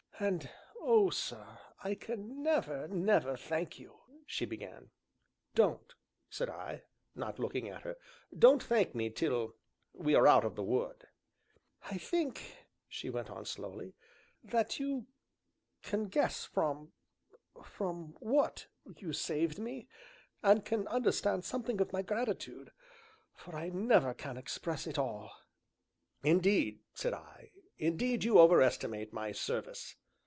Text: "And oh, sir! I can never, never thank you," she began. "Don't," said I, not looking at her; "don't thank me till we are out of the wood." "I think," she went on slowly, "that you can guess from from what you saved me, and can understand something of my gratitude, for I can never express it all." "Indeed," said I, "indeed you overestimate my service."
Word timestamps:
"And 0.23 0.51
oh, 0.79 1.09
sir! 1.09 1.57
I 1.83 1.95
can 1.95 2.43
never, 2.43 2.87
never 2.87 3.35
thank 3.35 3.79
you," 3.79 4.01
she 4.27 4.45
began. 4.45 4.91
"Don't," 5.55 5.95
said 6.29 6.47
I, 6.47 6.83
not 7.15 7.39
looking 7.39 7.67
at 7.69 7.81
her; 7.81 7.97
"don't 8.37 8.61
thank 8.61 8.93
me 8.93 9.09
till 9.09 9.55
we 9.93 10.13
are 10.13 10.27
out 10.27 10.45
of 10.45 10.55
the 10.55 10.61
wood." 10.61 11.07
"I 11.89 11.97
think," 11.97 12.67
she 12.87 13.09
went 13.09 13.31
on 13.31 13.45
slowly, 13.45 13.95
"that 14.43 14.79
you 14.79 15.07
can 15.81 16.03
guess 16.03 16.45
from 16.45 16.91
from 17.65 18.15
what 18.19 18.67
you 18.97 19.13
saved 19.13 19.57
me, 19.57 19.87
and 20.43 20.63
can 20.63 20.87
understand 20.87 21.45
something 21.45 21.81
of 21.81 21.91
my 21.93 22.03
gratitude, 22.03 22.71
for 23.33 23.55
I 23.55 23.71
can 23.71 23.87
never 23.87 24.15
express 24.37 24.85
it 24.85 24.99
all." 24.99 25.31
"Indeed," 26.21 26.81
said 26.93 27.15
I, 27.15 27.53
"indeed 27.79 28.23
you 28.23 28.37
overestimate 28.37 29.11
my 29.11 29.31
service." 29.31 29.95